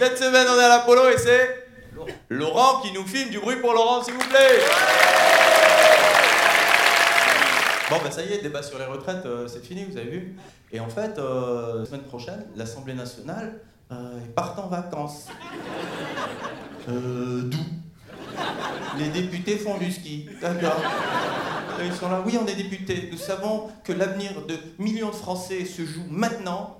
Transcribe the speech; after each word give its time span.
Cette 0.00 0.16
semaine, 0.16 0.46
on 0.48 0.58
est 0.58 0.64
à 0.64 0.68
l'Apollo 0.70 1.10
et 1.10 1.18
c'est 1.18 1.66
Laurent 2.30 2.80
qui 2.80 2.90
nous 2.94 3.06
filme. 3.06 3.28
Du 3.28 3.38
bruit 3.38 3.56
pour 3.56 3.74
Laurent, 3.74 4.02
s'il 4.02 4.14
vous 4.14 4.28
plaît. 4.30 4.58
Bon, 7.90 7.96
ben 8.02 8.10
ça 8.10 8.22
y 8.22 8.32
est, 8.32 8.40
débat 8.40 8.62
sur 8.62 8.78
les 8.78 8.86
retraites, 8.86 9.26
euh, 9.26 9.46
c'est 9.46 9.62
fini, 9.62 9.84
vous 9.84 9.98
avez 9.98 10.08
vu. 10.08 10.36
Et 10.72 10.80
en 10.80 10.88
fait, 10.88 11.18
euh, 11.18 11.80
la 11.80 11.84
semaine 11.84 12.04
prochaine, 12.04 12.46
l'Assemblée 12.56 12.94
nationale 12.94 13.60
euh, 13.92 14.18
part 14.34 14.58
en 14.64 14.68
vacances. 14.68 15.26
D'où? 16.88 17.58
Les 18.96 19.08
députés 19.08 19.58
font 19.58 19.76
du 19.76 19.92
ski. 19.92 20.30
D'accord. 20.40 20.80
Ils 21.84 21.92
sont 21.92 22.08
là. 22.08 22.22
Oui, 22.24 22.38
on 22.42 22.46
est 22.46 22.56
députés. 22.56 23.10
Nous 23.12 23.18
savons 23.18 23.68
que 23.84 23.92
l'avenir 23.92 24.30
de 24.48 24.56
millions 24.78 25.10
de 25.10 25.14
Français 25.14 25.66
se 25.66 25.84
joue 25.84 26.06
maintenant. 26.08 26.79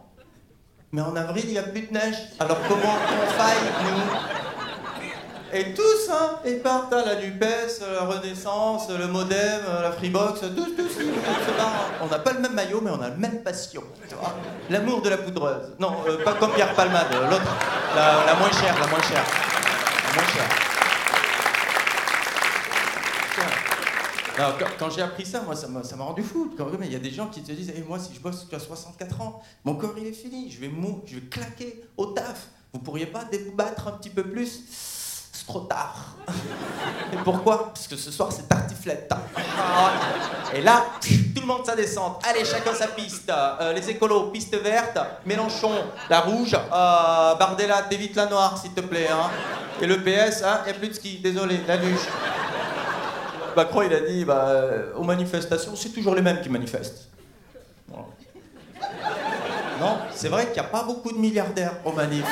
Mais 0.92 1.02
en 1.02 1.14
avril, 1.14 1.44
il 1.46 1.52
n'y 1.52 1.58
a 1.58 1.62
plus 1.62 1.82
de 1.82 1.92
neige. 1.92 2.16
Alors 2.40 2.58
comment 2.66 2.96
on 2.96 3.30
faille, 3.38 3.56
nous 3.84 5.58
Et 5.58 5.72
tous, 5.72 6.10
hein, 6.10 6.40
ils 6.44 6.58
partent 6.58 6.92
à 6.92 7.04
la 7.04 7.14
NUPES, 7.14 7.80
la 7.94 8.06
Renaissance, 8.06 8.90
le 8.90 9.06
Modem, 9.06 9.60
la 9.82 9.92
Freebox, 9.92 10.40
tous, 10.40 10.48
tous, 10.48 10.74
tous. 10.76 11.04
On 12.02 12.06
n'a 12.08 12.18
pas 12.18 12.32
le 12.32 12.40
même 12.40 12.54
maillot, 12.54 12.80
mais 12.82 12.90
on 12.90 13.00
a 13.00 13.08
la 13.08 13.16
même 13.16 13.40
passion. 13.42 13.84
L'amour 14.68 15.00
de 15.02 15.10
la 15.10 15.18
poudreuse. 15.18 15.74
Non, 15.78 15.94
euh, 16.08 16.24
pas 16.24 16.32
comme 16.34 16.52
Pierre 16.54 16.74
Palmade, 16.74 17.12
l'autre. 17.30 17.56
La, 17.94 18.24
la 18.26 18.34
moins 18.34 18.50
chère, 18.50 18.74
la 18.80 18.86
moins 18.88 19.02
chère. 19.02 19.24
La 20.08 20.14
moins 20.14 20.32
chère. 20.32 20.70
Alors, 24.38 24.56
quand, 24.58 24.66
quand 24.78 24.90
j'ai 24.90 25.02
appris 25.02 25.26
ça, 25.26 25.40
moi, 25.42 25.54
ça 25.54 25.66
m'a 25.68 26.04
rendu 26.04 26.22
fou. 26.22 26.54
Il 26.82 26.92
y 26.92 26.96
a 26.96 26.98
des 26.98 27.10
gens 27.10 27.26
qui 27.26 27.42
te 27.42 27.52
disent 27.52 27.72
Eh, 27.76 27.82
Moi, 27.82 27.98
si 27.98 28.14
je 28.14 28.20
bosse 28.20 28.40
jusqu'à 28.40 28.58
64 28.58 29.20
ans, 29.20 29.42
mon 29.64 29.74
corps, 29.74 29.94
il 29.98 30.06
est 30.06 30.12
fini. 30.12 30.50
Je 30.50 30.60
vais 30.60 30.68
mou, 30.68 31.02
je 31.06 31.16
vais 31.16 31.22
claquer 31.22 31.84
au 31.96 32.06
taf. 32.06 32.46
Vous 32.72 32.80
pourriez 32.80 33.06
pas 33.06 33.24
débattre 33.24 33.88
un 33.88 33.92
petit 33.92 34.10
peu 34.10 34.22
plus? 34.22 34.60
C'est 35.32 35.46
trop 35.46 35.60
tard. 35.60 36.14
Et 37.12 37.16
pourquoi? 37.24 37.72
Parce 37.74 37.88
que 37.88 37.96
ce 37.96 38.10
soir, 38.10 38.30
c'est 38.30 38.48
tartiflette. 38.48 39.10
Ah. 39.36 39.90
Et 40.54 40.60
là, 40.62 40.84
tout 41.34 41.40
le 41.40 41.46
monde 41.46 41.66
sa 41.66 41.74
descente. 41.74 42.22
Allez, 42.28 42.44
chacun 42.44 42.72
sa 42.74 42.86
piste. 42.88 43.30
Euh, 43.30 43.72
les 43.72 43.90
écolos, 43.90 44.30
piste 44.30 44.54
verte. 44.56 44.98
Mélenchon, 45.26 45.72
la 46.08 46.20
rouge. 46.20 46.54
Euh, 46.54 47.34
Bardella, 47.34 47.82
t'évites 47.82 48.14
la 48.16 48.26
noire, 48.26 48.56
s'il 48.58 48.72
te 48.72 48.80
plaît. 48.80 49.08
hein. 49.10 49.28
Et 49.80 49.86
le 49.86 49.96
PS, 50.02 50.42
il 50.42 50.64
n'y 50.66 50.70
a 50.70 50.74
plus 50.78 50.88
de 50.88 50.94
ski. 50.94 51.18
Désolé, 51.22 51.60
la 51.66 51.76
luge. 51.76 51.98
Macron, 53.56 53.82
il 53.82 53.92
a 53.92 54.00
dit, 54.00 54.24
bah, 54.24 54.44
euh, 54.48 54.92
aux 54.96 55.04
manifestations, 55.04 55.74
c'est 55.76 55.90
toujours 55.90 56.14
les 56.14 56.22
mêmes 56.22 56.40
qui 56.40 56.48
manifestent. 56.48 57.08
Non, 59.80 59.98
c'est 60.14 60.28
vrai 60.28 60.44
qu'il 60.44 60.54
n'y 60.54 60.58
a 60.60 60.64
pas 60.70 60.82
beaucoup 60.82 61.10
de 61.10 61.16
milliardaires 61.16 61.72
aux 61.86 61.92
manifs. 61.92 62.26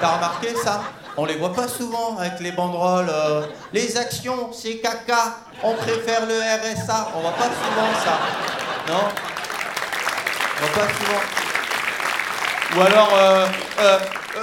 T'as 0.00 0.16
remarqué 0.16 0.54
ça? 0.54 0.82
On 1.16 1.24
les 1.24 1.34
voit 1.36 1.52
pas 1.52 1.66
souvent 1.66 2.16
avec 2.16 2.38
les 2.38 2.52
banderoles. 2.52 3.10
euh, 3.10 3.42
les 3.72 3.96
actions, 3.96 4.52
c'est 4.52 4.76
caca. 4.76 5.34
On 5.64 5.74
préfère 5.74 6.26
le 6.26 6.34
RSA. 6.38 7.08
On 7.16 7.20
voit 7.22 7.32
pas 7.32 7.50
souvent 7.50 7.92
ça. 8.04 8.18
Non? 8.86 9.00
On 10.56 10.66
voit 10.66 10.82
pas 10.86 10.92
souvent. 10.94 11.22
Ou 12.76 12.80
alors, 12.86 13.10
euh, 13.18 13.46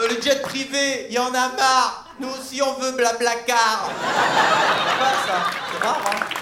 le 0.09 0.21
jet 0.21 0.41
privé, 0.41 1.07
il 1.09 1.15
y 1.15 1.19
en 1.19 1.29
a 1.29 1.47
marre. 1.55 2.05
Nous 2.19 2.27
aussi, 2.27 2.61
on 2.61 2.73
veut 2.73 2.91
blablacar. 2.91 3.89
Pas 4.99 5.13
ça. 5.25 5.66
Hein. 5.87 6.37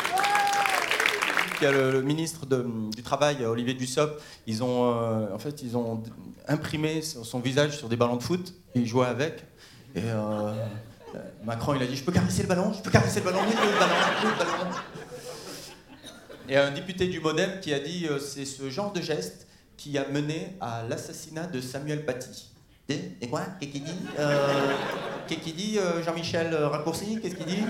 Il 1.62 1.64
y 1.64 1.68
a 1.68 1.72
le, 1.72 2.02
ministre 2.02 2.46
du 2.46 3.02
Travail, 3.02 3.46
Olivier 3.46 3.74
Dussopt, 3.74 4.22
ils 4.46 4.64
ont, 4.64 4.92
euh, 4.92 5.34
en 5.34 5.40
fait, 5.40 5.62
ils 5.64 5.78
ont 5.78 6.04
imprimé 6.48 7.02
son 7.02 7.40
visage 7.40 7.78
sur 7.78 7.88
des 7.88 7.96
ballons 7.96 8.18
de 8.18 8.24
foot. 8.24 8.54
Ils 8.76 8.86
jouaient 8.86 9.08
avec. 9.08 9.44
Et 9.96 10.02
euh, 10.04 10.52
euh, 11.16 11.20
Macron, 11.46 11.74
il 11.76 11.82
a 11.82 11.88
dit 11.88 11.96
Je 11.96 12.04
peux 12.04 12.12
caresser 12.12 12.42
le 12.42 12.50
ballon 12.50 12.74
Je 12.74 12.82
peux 12.82 12.92
caresser 12.92 13.20
le 13.20 13.26
ballon 13.26 13.40
le 13.42 13.80
ballon. 13.80 14.76
Et 16.50 16.58
un 16.58 16.72
député 16.72 17.08
du 17.08 17.22
Modem 17.22 17.60
qui 17.62 17.74
a 17.74 17.80
dit 17.80 18.08
C'est 18.20 18.46
ce 18.46 18.70
genre 18.70 18.92
de 18.92 19.02
geste 19.02 19.48
qui 19.78 19.98
a 19.98 20.08
mené 20.10 20.58
à 20.60 20.84
l'assassinat 20.90 21.48
de 21.48 21.62
Samuel 21.62 22.06
Paty. 22.06 22.52
Et 22.90 23.30
quoi? 23.30 23.42
Qu'est-ce 23.60 23.72
qu'il 23.72 23.84
dit? 23.84 24.00
Qu'est-ce 25.28 25.40
qu'il 25.40 25.56
dit 25.56 25.80
Jean-Michel 26.04 26.54
Raccourci? 26.54 27.20
Qu'est-ce 27.22 27.36
qu'il 27.36 27.46
dit? 27.46 27.64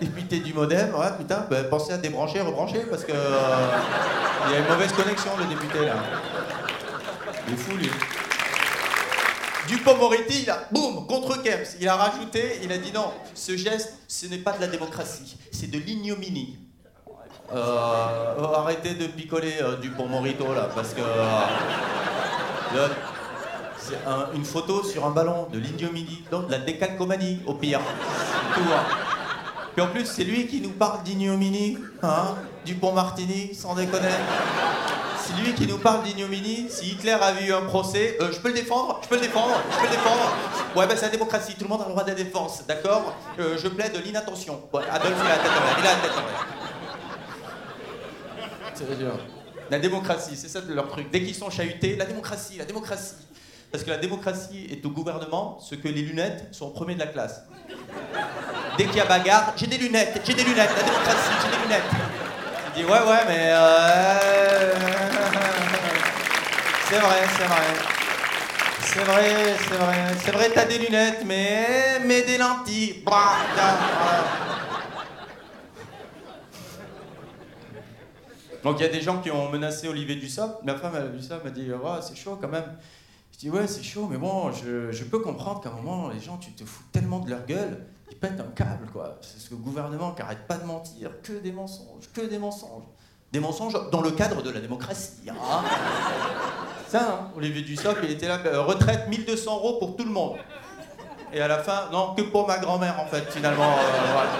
Député 0.00 0.40
du 0.40 0.52
Modem, 0.52 0.92
ouais, 0.94 1.06
putain, 1.18 1.46
bah, 1.48 1.64
pensez 1.64 1.92
à 1.92 1.98
débrancher, 1.98 2.40
rebrancher, 2.40 2.80
parce 2.90 3.04
que 3.04 3.12
euh, 3.12 3.68
il 4.46 4.52
y 4.52 4.56
a 4.56 4.58
une 4.58 4.66
mauvaise 4.68 4.92
connexion, 4.92 5.30
le 5.38 5.44
député, 5.46 5.78
là. 5.86 5.94
Il 7.46 7.54
est 7.54 7.56
fou, 7.56 7.76
lui. 7.76 7.90
Dupont-Moretti, 9.68 10.44
là, 10.46 10.64
boum, 10.72 11.06
contre 11.06 11.40
Kemp's. 11.42 11.76
Il 11.80 11.88
a 11.88 11.96
rajouté, 11.96 12.58
il 12.62 12.70
a 12.72 12.76
dit 12.78 12.92
non, 12.92 13.12
ce 13.34 13.56
geste, 13.56 13.94
ce 14.08 14.26
n'est 14.26 14.38
pas 14.38 14.52
de 14.52 14.60
la 14.60 14.66
démocratie, 14.66 15.36
c'est 15.52 15.70
de 15.70 15.78
l'ignominie. 15.78 16.58
Euh, 17.54 18.44
arrêtez 18.56 18.94
de 18.94 19.06
picoler 19.06 19.54
euh, 19.62 19.76
Dupont-Morito, 19.76 20.52
là, 20.54 20.68
parce 20.74 20.92
que... 20.92 21.00
euh, 22.76 22.88
c'est 23.78 23.96
un- 24.06 24.28
une 24.34 24.44
photo 24.44 24.82
sur 24.82 25.04
un 25.06 25.10
ballon, 25.10 25.46
de 25.52 25.58
l'ignominie, 25.58 26.24
donc 26.30 26.46
de 26.46 26.52
la 26.52 26.58
décalcomanie, 26.58 27.40
au 27.46 27.54
pire. 27.54 27.80
Tout, 28.54 28.60
hein. 28.72 28.82
Puis 29.74 29.82
en 29.84 29.88
plus, 29.88 30.04
c'est 30.06 30.24
lui 30.24 30.46
qui 30.46 30.60
nous 30.60 30.70
parle 30.70 31.02
d'ignominie, 31.02 31.78
hein, 32.02 32.36
Dupont-Martini, 32.64 33.54
sans 33.54 33.74
déconner. 33.74 34.08
C'est 35.18 35.42
lui 35.42 35.52
qui 35.54 35.66
nous 35.66 35.78
parle 35.78 36.04
d'ignominie. 36.04 36.66
Si 36.70 36.92
Hitler 36.92 37.12
avait 37.12 37.46
eu 37.46 37.52
un 37.52 37.62
procès, 37.62 38.16
euh, 38.20 38.30
je 38.30 38.38
peux 38.38 38.48
le 38.48 38.54
défendre, 38.54 39.00
je 39.02 39.08
peux 39.08 39.16
le 39.16 39.22
défendre, 39.22 39.60
je 39.72 39.76
peux 39.78 39.86
le 39.86 39.90
défendre. 39.90 40.32
Ouais, 40.76 40.86
ben 40.86 40.96
c'est 40.96 41.06
la 41.06 41.10
démocratie, 41.10 41.54
tout 41.54 41.64
le 41.64 41.70
monde 41.70 41.80
a 41.80 41.86
le 41.86 41.90
droit 41.90 42.04
de 42.04 42.10
la 42.10 42.14
défense, 42.14 42.64
d'accord? 42.68 43.16
Euh, 43.40 43.56
Je 43.58 43.68
plaide 43.68 44.00
l'inattention. 44.04 44.62
Ouais, 44.72 44.82
Adolphe, 44.90 45.16
il 45.18 45.26
a 45.26 45.30
la 45.30 45.42
tête 45.42 45.50
en 45.50 45.64
l'air, 45.64 45.76
il 45.78 45.86
a 45.86 45.94
la 45.94 46.00
tête 46.00 46.12
en 46.12 46.20
l'air. 46.20 46.46
C'est 48.74 48.98
dur. 48.98 49.18
La 49.70 49.78
démocratie, 49.78 50.36
c'est 50.36 50.48
ça 50.48 50.60
leur 50.68 50.88
truc. 50.88 51.10
Dès 51.10 51.22
qu'ils 51.22 51.34
sont 51.34 51.50
chahutés, 51.50 51.96
la 51.96 52.04
démocratie, 52.04 52.58
la 52.58 52.64
démocratie. 52.64 53.14
Parce 53.72 53.82
que 53.82 53.90
la 53.90 53.96
démocratie 53.96 54.68
est 54.70 54.84
au 54.86 54.90
gouvernement 54.90 55.58
ce 55.60 55.74
que 55.74 55.88
les 55.88 56.02
lunettes 56.02 56.48
sont 56.52 56.66
au 56.66 56.70
premier 56.70 56.94
de 56.94 57.00
la 57.00 57.06
classe. 57.06 57.42
Dès 58.76 58.86
qu'il 58.86 58.96
y 58.96 59.00
a 59.00 59.04
bagarre, 59.04 59.52
j'ai 59.56 59.66
des 59.66 59.78
lunettes, 59.78 60.20
j'ai 60.26 60.34
des 60.34 60.42
lunettes, 60.42 60.70
la 60.76 60.82
démocratie, 60.82 61.30
j'ai 61.42 61.48
des 61.56 61.62
lunettes. 61.62 61.90
Il 62.68 62.82
dit 62.82 62.84
ouais 62.84 62.98
ouais 62.98 63.24
mais 63.28 63.50
euh... 63.52 64.72
c'est 66.88 66.98
vrai, 66.98 67.22
c'est 67.36 67.44
vrai. 67.44 67.94
C'est 68.80 69.04
vrai, 69.04 69.56
c'est 69.58 69.76
vrai. 69.76 69.96
C'est 70.24 70.30
vrai, 70.32 70.50
t'as 70.54 70.64
des 70.64 70.78
lunettes, 70.78 71.22
mais 71.24 72.00
mais 72.04 72.22
des 72.22 72.38
lentilles. 72.38 73.02
Bah. 73.04 73.36
Donc 78.64 78.80
il 78.80 78.82
y 78.82 78.86
a 78.86 78.88
des 78.92 79.02
gens 79.02 79.18
qui 79.18 79.30
ont 79.30 79.50
menacé 79.50 79.88
Olivier 79.88 80.16
Dussopt. 80.16 80.64
Ma 80.64 80.74
femme 80.74 81.20
ça, 81.20 81.40
m'a 81.44 81.50
dit 81.50 81.70
ouais, 81.70 82.00
c'est 82.00 82.16
chaud 82.16 82.38
quand 82.40 82.48
même. 82.48 82.76
Je 83.34 83.38
dis 83.40 83.50
ouais, 83.50 83.66
c'est 83.66 83.82
chaud, 83.82 84.06
mais 84.08 84.16
bon, 84.16 84.52
je, 84.52 84.92
je 84.92 85.02
peux 85.02 85.18
comprendre 85.18 85.60
qu'à 85.60 85.70
un 85.70 85.82
moment, 85.82 86.08
les 86.08 86.20
gens, 86.20 86.36
tu 86.36 86.52
te 86.52 86.64
fous 86.64 86.84
tellement 86.92 87.18
de 87.18 87.28
leur 87.28 87.44
gueule, 87.46 87.84
ils 88.08 88.16
pètent 88.16 88.38
un 88.38 88.52
câble, 88.54 88.86
quoi. 88.92 89.18
C'est 89.22 89.40
ce 89.40 89.56
gouvernement 89.56 90.12
qui 90.12 90.22
arrête 90.22 90.46
pas 90.46 90.56
de 90.56 90.64
mentir, 90.64 91.10
que 91.20 91.32
des 91.32 91.50
mensonges, 91.50 92.08
que 92.12 92.20
des 92.20 92.38
mensonges. 92.38 92.84
Des 93.32 93.40
mensonges 93.40 93.90
dans 93.90 94.02
le 94.02 94.12
cadre 94.12 94.40
de 94.40 94.50
la 94.50 94.60
démocratie. 94.60 95.28
Hein. 95.28 95.34
ça, 96.88 97.00
hein, 97.10 97.30
Olivier 97.36 97.62
Dussopt, 97.62 97.98
il 98.04 98.12
était 98.12 98.28
là, 98.28 98.38
euh, 98.46 98.62
retraite 98.62 99.08
1200 99.08 99.56
euros 99.56 99.78
pour 99.80 99.96
tout 99.96 100.04
le 100.04 100.12
monde. 100.12 100.36
Et 101.32 101.40
à 101.40 101.48
la 101.48 101.58
fin, 101.58 101.88
non, 101.90 102.14
que 102.14 102.22
pour 102.22 102.46
ma 102.46 102.58
grand-mère, 102.58 103.00
en 103.00 103.06
fait, 103.06 103.28
finalement. 103.32 103.72
euh, 103.72 104.12
voilà. 104.12 104.30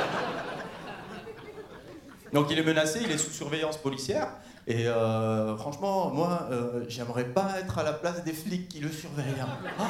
Donc 2.34 2.48
il 2.50 2.58
est 2.58 2.62
menacé, 2.64 2.98
il 3.02 3.10
est 3.12 3.16
sous 3.18 3.30
surveillance 3.30 3.76
policière. 3.76 4.26
Et 4.66 4.88
euh, 4.88 5.56
franchement, 5.56 6.10
moi, 6.10 6.48
euh, 6.50 6.84
j'aimerais 6.88 7.24
pas 7.24 7.48
être 7.60 7.78
à 7.78 7.84
la 7.84 7.92
place 7.92 8.24
des 8.24 8.32
flics 8.32 8.68
qui 8.68 8.80
le 8.80 8.90
surveillent. 8.90 9.40
hein. 9.40 9.48
Ah, 9.78 9.84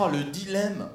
ah, 0.00 0.08
le 0.12 0.24
dilemme. 0.24 0.88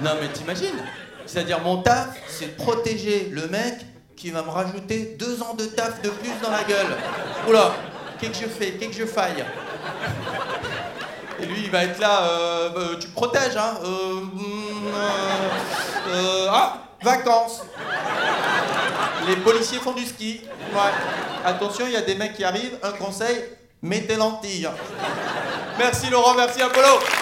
Non 0.00 0.10
mais 0.20 0.28
t'imagines? 0.32 0.82
C'est-à-dire 1.26 1.60
mon 1.60 1.82
taf, 1.82 2.16
c'est 2.28 2.56
de 2.56 2.62
protéger 2.62 3.28
le 3.30 3.46
mec 3.48 3.74
qui 4.16 4.30
va 4.30 4.42
me 4.42 4.48
rajouter 4.50 5.16
deux 5.18 5.42
ans 5.42 5.54
de 5.54 5.66
taf 5.66 6.00
de 6.02 6.08
plus 6.08 6.32
dans 6.42 6.50
la 6.50 6.64
gueule. 6.64 6.96
Oula, 7.48 7.72
qu'est-ce 8.18 8.40
que 8.40 8.44
je 8.46 8.50
fais? 8.50 8.72
Qu'est-ce 8.72 8.90
que 8.98 9.04
je 9.04 9.06
faille? 9.06 9.44
Et 11.40 11.46
lui, 11.46 11.64
il 11.64 11.70
va 11.70 11.84
être 11.84 11.98
là, 12.00 12.22
euh, 12.24 12.70
euh, 12.76 12.98
tu 12.98 13.08
me 13.08 13.12
protèges, 13.12 13.56
hein 13.56 13.74
euh, 13.84 14.20
mm, 14.20 14.92
Ah, 16.50 16.81
vacances 17.02 17.62
les 19.26 19.36
policiers 19.36 19.78
font 19.78 19.92
du 19.92 20.04
ski. 20.04 20.40
Attention, 21.44 21.86
il 21.86 21.92
y 21.92 21.96
a 21.96 22.02
des 22.02 22.14
mecs 22.14 22.34
qui 22.34 22.44
arrivent. 22.44 22.78
Un 22.82 22.92
conseil, 22.92 23.44
mets 23.82 24.02
tes 24.02 24.16
lentilles. 24.16 24.68
Merci 25.78 26.10
Laurent, 26.10 26.34
merci 26.34 26.60
Apollo. 26.60 27.21